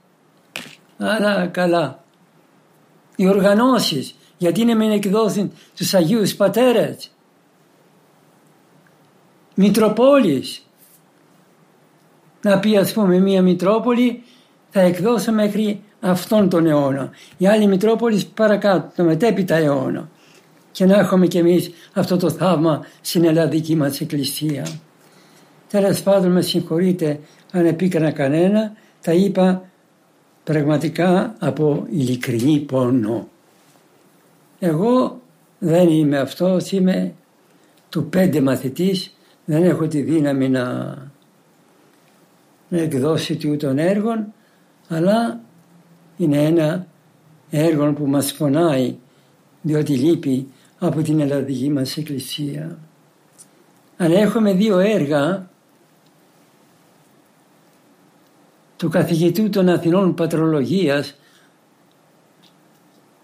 Αλλά 0.99 1.47
καλά. 1.47 2.05
Οι 3.17 3.29
οργανώσεις 3.29 4.14
γιατί 4.38 4.61
είναι 4.61 4.75
με 4.75 4.95
εκδόθην 4.95 5.50
τους 5.76 5.95
Αγίους 5.95 6.35
Πατέρες. 6.35 7.11
Μητροπόλης. 9.55 10.64
Να 12.43 12.59
πει 12.59 12.77
ας 12.77 12.93
πούμε 12.93 13.19
μία 13.19 13.43
Μητρόπολη 13.43 14.23
θα 14.71 14.81
εκδώσω 14.81 15.33
μέχρι 15.33 15.83
αυτόν 16.01 16.49
τον 16.49 16.67
αιώνα. 16.67 17.11
Η 17.37 17.47
άλλη 17.47 17.67
Μητρόπολη 17.67 18.25
παρακάτω, 18.35 18.91
το 18.97 19.05
μετέπειτα 19.05 19.55
αιώνα. 19.55 20.09
Και 20.73 20.87
να 20.87 20.99
έχουμε 20.99 21.27
κι 21.27 21.39
εμείς 21.39 21.71
αυτό 21.93 22.17
το 22.17 22.31
θαύμα 22.31 22.87
στην 23.01 23.25
ελλαδική 23.25 23.77
μας 23.77 24.01
εκκλησία. 24.01 24.67
Τέλος 25.69 26.03
πάντων 26.03 26.33
με 26.33 26.43
συγχωρείτε 26.43 27.21
αν 27.53 27.67
επίκρανα 27.67 28.11
κανένα, 28.11 28.73
τα 29.01 29.13
είπα 29.13 29.63
πραγματικά 30.45 31.35
από 31.39 31.87
ειλικρινή 31.91 32.59
πόνο. 32.59 33.29
Εγώ 34.59 35.21
δεν 35.59 35.89
είμαι 35.89 36.19
αυτός, 36.19 36.73
είμαι 36.73 37.15
του 37.89 38.05
πέντε 38.05 38.41
μαθητής, 38.41 39.15
δεν 39.45 39.63
έχω 39.65 39.87
τη 39.87 40.01
δύναμη 40.01 40.49
να, 40.49 40.97
να 42.71 42.79
εκδώσει 42.79 43.57
των 43.57 43.79
έργων, 43.79 44.33
αλλά 44.89 45.41
είναι 46.17 46.45
ένα 46.45 46.87
έργο 47.50 47.93
που 47.93 48.07
μας 48.07 48.33
φωνάει 48.33 48.97
διότι 49.62 49.93
λείπει 49.93 50.49
από 50.79 51.03
την 51.03 51.21
ελλαδική 51.21 51.71
μας 51.71 51.97
εκκλησία. 51.97 52.79
Αλλά 53.97 54.19
έχουμε 54.19 54.53
δύο 54.53 54.79
έργα 54.79 55.50
του 58.77 58.89
καθηγητού 58.89 59.49
των 59.49 59.69
Αθηνών 59.69 60.15
Πατρολογίας 60.15 61.15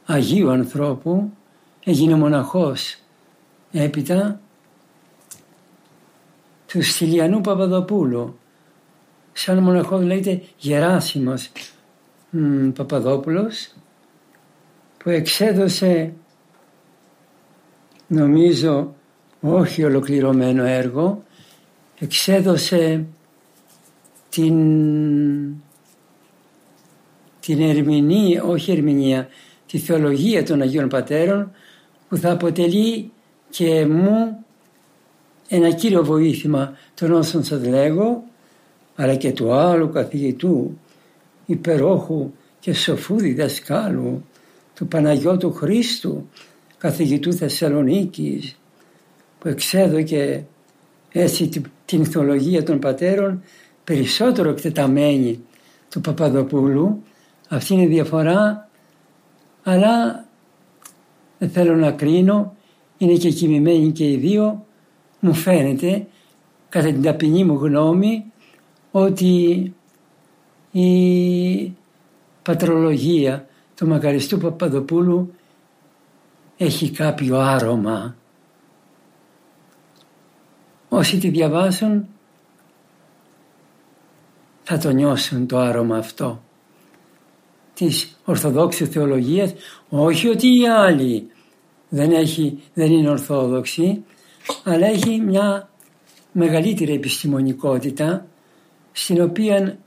Αγίου 0.06 0.50
ανθρώπου 0.50 1.32
έγινε 1.84 2.14
μοναχός 2.14 2.98
έπειτα 3.72 4.40
του 6.66 6.82
Στυλιανού 6.82 7.40
Παπαδοπούλου 7.40 8.38
σαν 9.38 9.58
μοναχός 9.58 10.02
λέγεται 10.02 10.42
Γεράσιμος 10.56 11.50
μ, 12.30 12.68
Παπαδόπουλος 12.68 13.74
που 14.98 15.10
εξέδωσε 15.10 16.12
νομίζω 18.06 18.94
όχι 19.40 19.84
ολοκληρωμένο 19.84 20.64
έργο 20.64 21.22
εξέδωσε 21.98 23.04
την, 24.28 24.56
την 27.40 27.60
ερμηνεία, 27.60 28.44
όχι 28.44 28.72
ερμηνεία, 28.72 29.28
τη 29.66 29.78
θεολογία 29.78 30.44
των 30.44 30.60
Αγίων 30.60 30.88
Πατέρων 30.88 31.50
που 32.08 32.16
θα 32.16 32.30
αποτελεί 32.30 33.10
και 33.50 33.86
μου 33.86 34.44
ένα 35.48 35.70
κύριο 35.70 36.04
βοήθημα 36.04 36.76
των 36.94 37.12
όσων 37.12 37.44
σας 37.44 37.66
λέγω 37.66 38.24
αλλά 38.96 39.14
και 39.14 39.32
του 39.32 39.52
άλλου 39.52 39.90
καθηγητού 39.90 40.78
υπερόχου 41.46 42.30
και 42.58 42.74
σοφού 42.74 43.16
διδασκάλου 43.16 44.24
του 44.74 44.86
Παναγιώτου 44.86 45.52
Χρήστου 45.52 46.28
καθηγητού 46.78 47.32
Θεσσαλονίκης 47.32 48.58
που 49.38 49.48
εξέδωκε 49.48 50.44
έτσι 51.12 51.62
την 51.84 52.04
θεολογία 52.04 52.62
των 52.62 52.78
πατέρων 52.78 53.42
περισσότερο 53.84 54.48
εκτεταμένη 54.50 55.40
του 55.90 56.00
Παπαδοπούλου. 56.00 57.02
Αυτή 57.48 57.74
είναι 57.74 57.82
η 57.82 57.86
διαφορά 57.86 58.68
αλλά 59.62 60.24
δεν 61.38 61.50
θέλω 61.50 61.74
να 61.74 61.92
κρίνω, 61.92 62.56
είναι 62.98 63.14
και 63.14 63.30
κοιμημένοι 63.30 63.92
και 63.92 64.10
οι 64.10 64.16
δύο. 64.16 64.66
Μου 65.20 65.34
φαίνεται, 65.34 66.06
κατά 66.68 66.86
την 66.86 67.02
ταπεινή 67.02 67.44
μου 67.44 67.54
γνώμη, 67.54 68.32
ότι 68.98 69.74
η 70.70 71.76
πατρολογία 72.42 73.48
του 73.74 73.86
Μακαριστού 73.86 74.38
Παπαδοπούλου 74.38 75.34
έχει 76.56 76.90
κάποιο 76.90 77.38
άρωμα. 77.38 78.16
Όσοι 80.88 81.18
τη 81.18 81.28
διαβάσουν 81.28 82.08
θα 84.62 84.78
το 84.78 84.90
νιώσουν 84.90 85.46
το 85.46 85.58
άρωμα 85.58 85.96
αυτό 85.96 86.42
της 87.74 88.16
Ορθοδόξου 88.24 88.86
θεολογίας, 88.86 89.54
όχι 89.88 90.28
ότι 90.28 90.58
οι 90.58 90.68
άλλοι 90.68 91.30
δεν, 91.88 92.12
έχει, 92.12 92.62
δεν 92.74 92.92
είναι 92.92 93.10
Ορθόδοξοι, 93.10 94.04
αλλά 94.64 94.86
έχει 94.86 95.20
μια 95.20 95.70
μεγαλύτερη 96.32 96.92
επιστημονικότητα 96.92 98.26
στην 98.98 99.22
οποία, 99.22 99.78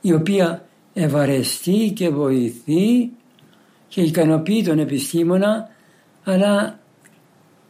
η 0.00 0.12
οποία 0.12 0.64
ευαρεστεί 0.92 1.92
και 1.96 2.08
βοηθεί 2.08 3.10
και 3.88 4.00
ικανοποιεί 4.00 4.62
τον 4.62 4.78
επιστήμονα 4.78 5.70
αλλά 6.24 6.78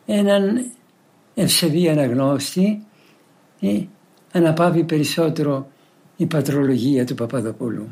έναν 0.06 0.70
ευσεβή 1.34 1.88
αναγνώστη 1.88 2.86
ε, 3.60 3.80
αναπαύει 4.32 4.84
περισσότερο 4.84 5.70
η 6.16 6.26
πατρολογία 6.26 7.06
του 7.06 7.14
Παπαδοπούλου. 7.14 7.88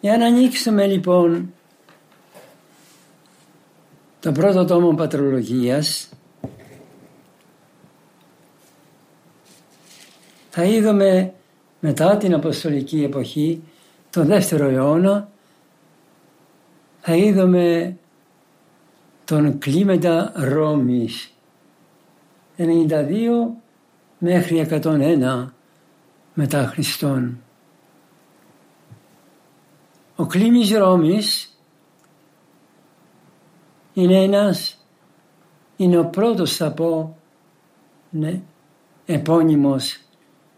Για 0.00 0.16
να 0.16 0.26
ανοίξουμε 0.26 0.86
λοιπόν 0.86 1.52
το 4.20 4.32
πρώτο 4.32 4.64
τόμο 4.64 4.94
πατρολογίας 4.94 6.08
θα 10.56 10.64
είδαμε 10.64 11.34
μετά 11.80 12.16
την 12.16 12.34
Αποστολική 12.34 13.02
εποχή, 13.02 13.62
το 14.10 14.24
δεύτερο 14.24 14.68
αιώνα, 14.68 15.28
θα 17.00 17.14
είδαμε 17.14 17.96
τον 19.24 19.58
κλίμεντα 19.58 20.32
Ρώμης 20.34 21.32
92 22.56 22.64
μέχρι 24.18 24.68
101 24.82 25.46
μετά 26.34 26.66
Χριστόν. 26.66 27.40
Ο 30.16 30.26
Κλήμης 30.26 30.70
Ρώμης 30.70 31.58
είναι 33.92 34.22
ένας, 34.22 34.86
είναι 35.76 35.98
ο 35.98 36.04
πρώτος 36.06 36.56
θα 36.56 36.72
πω, 36.72 37.18
ναι, 38.10 38.40
επώνυμος 39.06 40.05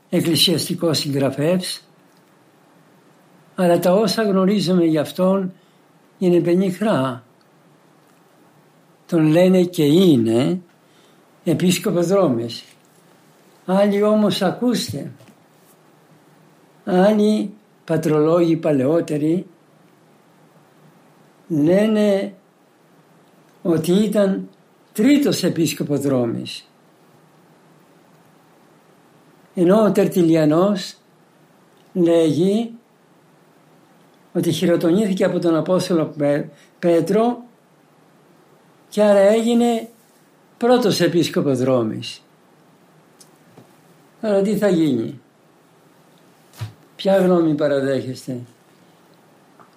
εκκλησιαστικός 0.09 0.99
συγγραφεύς, 0.99 1.89
αλλά 3.55 3.79
τα 3.79 3.93
όσα 3.93 4.23
γνωρίζουμε 4.23 4.85
γι' 4.85 4.99
αυτόν 4.99 5.53
είναι 6.19 6.41
πενιχρά. 6.41 7.25
Τον 9.07 9.27
λένε 9.27 9.63
και 9.63 9.85
είναι 9.85 10.61
επίσκοπος 11.45 12.09
Ρώμης. 12.09 12.65
Άλλοι 13.67 14.03
όμως 14.03 14.43
ακούστε, 14.43 15.13
άλλοι 16.85 17.53
πατρολόγοι 17.85 18.57
παλαιότεροι 18.57 19.47
λένε 21.49 22.35
ότι 23.63 23.93
ήταν 23.93 24.49
τρίτος 24.93 25.43
επίσκοπος 25.43 26.03
Ρώμης. 26.03 26.69
Ενώ 29.61 29.83
ο 29.83 29.93
Τερτιλιανός 29.93 30.95
λέγει 31.93 32.73
ότι 34.33 34.53
χειροτονήθηκε 34.53 35.25
από 35.25 35.39
τον 35.39 35.57
Απόστολο 35.57 36.15
Πέτρο 36.79 37.43
και 38.89 39.03
άρα 39.03 39.19
έγινε 39.19 39.89
πρώτος 40.59 41.01
επίσκοπος 41.01 41.61
Ρώμης. 41.61 42.23
Άρα 44.21 44.43
τι 44.43 44.57
θα 44.57 44.69
γίνει; 44.69 45.21
Ποια 46.97 47.17
γνώμη 47.17 47.55
παραδέχεστε; 47.55 48.41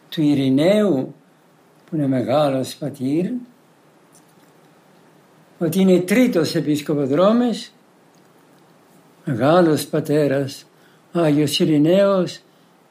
Του 0.10 0.22
Ειρηναίου 0.22 1.16
που 1.86 1.96
είναι 1.96 2.08
μεγάλος 2.08 2.76
πατήρ 2.76 3.32
ότι 5.60 5.80
είναι 5.80 6.00
τρίτος 6.00 6.56
επίσκοπος 6.56 7.10
Ρώμης 7.10 7.74
μεγάλος 9.26 9.86
πατέρας 9.86 10.66
Άγιος 11.12 11.60
Ειρηναίος 11.60 12.40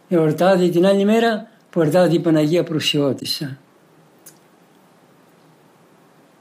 εορτάζει 0.09 0.71
την 0.71 0.87
άλλη 0.87 1.05
μέρα 1.05 1.49
που 1.71 1.81
εορτάζει 1.81 2.15
η 2.15 2.21
Παναγία 2.21 2.63
Προσιώτησα 2.63 3.59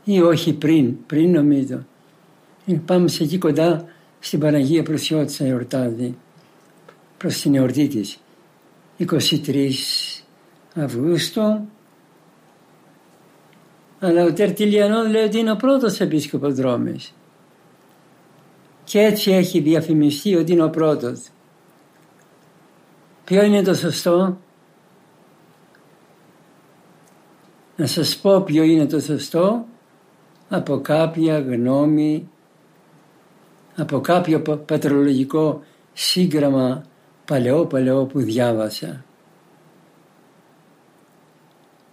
ή 0.03 0.21
όχι 0.21 0.53
πριν, 0.53 1.05
πριν 1.05 1.31
νομίζω. 1.31 1.85
Ε, 2.65 2.73
πάμε 2.85 3.07
σε 3.07 3.23
εκεί 3.23 3.37
κοντά 3.37 3.85
στην 4.19 4.39
Παναγία 4.39 4.83
Προσιώτησα 4.83 5.45
εορτάζει 5.45 6.15
προς 7.17 7.41
την 7.41 7.55
εορτή 7.55 7.87
της. 7.87 8.19
23 8.97 9.69
Αυγούστου 10.75 11.67
αλλά 13.99 14.23
ο 14.23 14.33
Τερτιλιανός 14.33 15.09
λέει 15.09 15.23
ότι 15.23 15.37
είναι 15.37 15.51
ο 15.51 15.55
πρώτος 15.55 15.99
επίσκοπος 15.99 16.57
Ρώμης. 16.57 17.13
Και 18.89 18.99
έτσι 18.99 19.31
έχει 19.31 19.59
διαφημιστεί 19.59 20.35
ότι 20.35 20.51
είναι 20.51 20.63
ο 20.63 20.69
πρώτος. 20.69 21.29
Ποιο 23.23 23.43
είναι 23.43 23.61
το 23.61 23.73
σωστό; 23.73 24.37
Να 27.75 27.85
σας 27.85 28.17
πω 28.17 28.41
ποιο 28.41 28.63
είναι 28.63 28.85
το 28.85 28.99
σωστό 28.99 29.65
από 30.49 30.79
κάποια 30.81 31.39
γνώμη, 31.39 32.29
από 33.75 33.99
κάποιο 33.99 34.41
πατρολογικό 34.41 35.63
σύγγραμμα 35.93 36.85
παλαιό 37.25 37.65
παλαιό 37.65 38.05
που 38.05 38.19
διάβασα. 38.19 39.05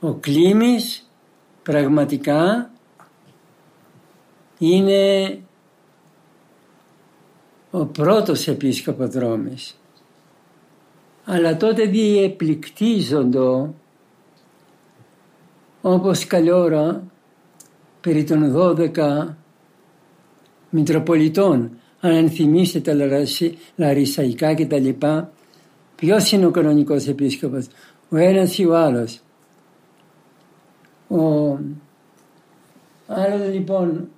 Ο 0.01 0.15
Κλήμης 0.15 1.11
πραγματικά 1.63 2.71
είναι 4.59 5.41
ο 7.79 7.85
πρώτος 7.87 8.49
επίσκοπος 8.49 9.11
Ρώμης. 9.15 9.81
Αλλά 11.25 11.57
τότε 11.57 11.85
διεπληκτίζοντο 11.85 13.75
όπως 15.83 16.27
καλή 16.27 16.51
ώρα 16.51 17.03
περί 18.01 18.25
των 18.25 18.53
12 18.57 19.27
Μητροπολιτών. 20.71 21.71
Αν 22.01 22.11
ενθυμίσετε 22.11 22.95
τα 22.95 23.33
λαρισαϊκά 23.77 24.55
και 24.55 24.67
τα 24.67 24.79
λοιπά 24.79 25.33
ποιος 25.97 26.33
είναι 26.33 26.47
ο 26.47 26.51
κανονικός 26.51 27.07
επίσκοπος; 27.07 27.67
Ο 28.09 28.17
ένας 28.17 28.59
ή 28.59 28.67
ο 28.67 28.77
άλλος. 28.77 29.21
Ο 31.09 31.59
άλλος 33.07 33.53
λοιπόν 33.53 34.09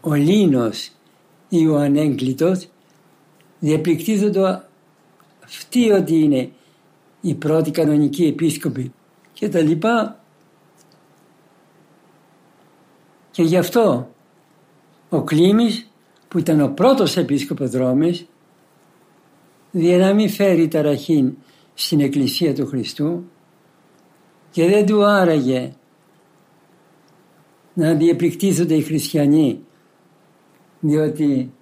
ο 0.00 0.14
Λίνος 0.14 0.95
ή 1.58 1.66
ο 1.66 1.76
ανέγκλητος 1.76 2.68
διαπληκτίζονται 3.58 4.62
αυτοί 5.44 5.90
ότι 5.90 6.18
είναι 6.18 6.50
οι 7.20 7.34
πρώτοι 7.34 7.70
κανονικοί 7.70 8.24
επίσκοποι 8.24 8.92
και 9.32 9.48
τα 9.48 9.60
λοιπά. 9.60 10.20
Και 13.30 13.42
γι' 13.42 13.56
αυτό 13.56 14.10
ο 15.08 15.22
Κλήμης 15.22 15.90
που 16.28 16.38
ήταν 16.38 16.60
ο 16.60 16.68
πρώτος 16.68 17.16
επίσκοπος 17.16 17.70
Ρώμης 17.70 18.26
για 19.70 19.98
να 19.98 20.14
μην 20.14 20.28
φέρει 20.30 20.68
ταραχήν 20.68 21.36
στην 21.74 22.00
Εκκλησία 22.00 22.54
του 22.54 22.66
Χριστού 22.66 23.24
και 24.50 24.66
δεν 24.68 24.86
του 24.86 25.04
άραγε 25.04 25.72
να 27.74 27.94
διεπληκτίζονται 27.94 28.74
οι 28.74 28.82
χριστιανοί 28.82 29.60
διότι 30.88 31.52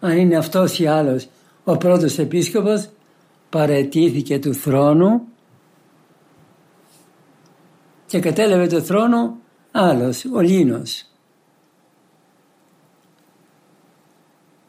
αν 0.00 0.16
είναι 0.16 0.36
αυτός 0.36 0.78
ή 0.78 0.86
άλλος 0.86 1.28
ο 1.64 1.76
πρώτος 1.76 2.18
επίσκοπος 2.18 2.88
παρετήθηκε 3.50 4.38
του 4.38 4.54
θρόνου 4.54 5.20
και 8.06 8.20
κατέλαβε 8.20 8.66
το 8.66 8.80
θρόνο 8.80 9.36
άλλος, 9.72 10.24
ο 10.34 10.40
Λίνος. 10.40 11.04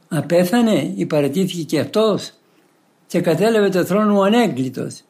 Απέθανε 0.08 0.94
ή 0.96 1.06
παρετήθηκε 1.06 1.64
και 1.64 1.80
αυτός 1.80 2.34
και 3.08 3.22
κατέλαβε 3.22 3.70
το 3.70 3.86
θρόνο 3.86 4.20
ο 4.20 4.24
ανέγκλητος. 4.24 5.02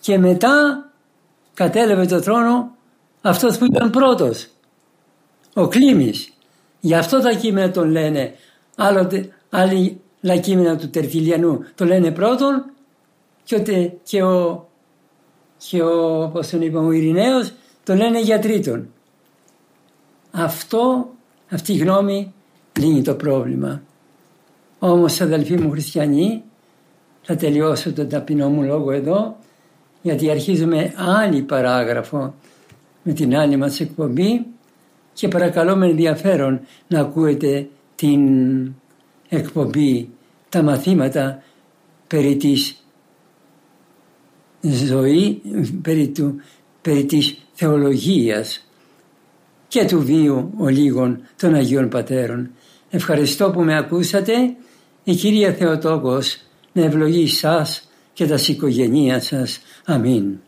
Και 0.00 0.18
μετά 0.18 0.84
κατέλαβε 1.54 2.06
το 2.06 2.22
θρόνο 2.22 2.76
αυτός 3.22 3.58
που 3.58 3.64
ήταν 3.64 3.90
πρώτος, 3.90 4.48
ο 5.54 5.68
Κλήμης. 5.68 6.33
Γι' 6.84 6.94
αυτό 6.94 7.20
τα 7.20 7.32
κείμενα 7.34 7.70
τον 7.70 7.90
λένε, 7.90 8.34
άλλοτε, 8.76 9.28
άλλοι 9.50 10.00
τα 10.20 10.36
κείμενα 10.36 10.76
του 10.76 10.90
Τερτιλιανού 10.90 11.64
το 11.74 11.84
λένε 11.84 12.10
πρώτον 12.10 12.64
και, 13.44 13.54
ότι, 13.54 13.98
και 14.02 14.22
ο, 14.22 14.68
και 15.68 15.82
ο, 15.82 16.28
πώς 16.32 16.48
τον 16.48 16.62
είπα, 16.62 16.80
ο 16.80 16.90
Ειρηναίος 16.90 17.52
το 17.84 17.94
λένε 17.94 18.20
για 18.20 18.38
τρίτον. 18.38 18.88
Αυτό, 20.30 21.10
αυτή 21.50 21.72
η 21.72 21.76
γνώμη 21.76 22.32
λύνει 22.78 23.02
το 23.02 23.14
πρόβλημα. 23.14 23.82
Όμως 24.78 25.20
αδελφοί 25.20 25.56
μου 25.56 25.70
χριστιανοί, 25.70 26.42
θα 27.22 27.36
τελειώσω 27.36 27.92
τον 27.92 28.08
ταπεινό 28.08 28.48
μου 28.48 28.62
λόγο 28.62 28.90
εδώ, 28.90 29.36
γιατί 30.02 30.30
αρχίζουμε 30.30 30.94
άλλη 30.96 31.42
παράγραφο 31.42 32.34
με 33.02 33.12
την 33.12 33.36
άλλη 33.36 33.56
μας 33.56 33.80
εκπομπή 33.80 34.46
και 35.14 35.28
παρακαλώ 35.28 35.76
με 35.76 35.86
ενδιαφέρον 35.86 36.60
να 36.88 37.00
ακούετε 37.00 37.68
την 37.94 38.20
εκπομπή, 39.28 40.08
τα 40.48 40.62
μαθήματα 40.62 41.42
περί 42.06 42.36
της 42.36 42.84
ζωή, 44.60 45.42
περί, 45.82 46.08
του, 46.08 46.40
περί 46.82 47.04
της 47.04 47.38
θεολογίας 47.52 48.68
και 49.68 49.84
του 49.84 50.00
βίου 50.02 50.52
ολίγων 50.56 51.20
των 51.36 51.54
Αγίων 51.54 51.88
Πατέρων. 51.88 52.50
Ευχαριστώ 52.90 53.50
που 53.50 53.62
με 53.62 53.76
ακούσατε. 53.76 54.32
Η 55.04 55.14
Κυρία 55.14 55.52
Θεοτόκος 55.52 56.40
να 56.72 56.82
ευλογεί 56.84 57.28
σας 57.28 57.90
και 58.12 58.26
τα 58.26 58.38
οικογένεια 58.48 59.20
σας. 59.20 59.60
Αμήν. 59.84 60.38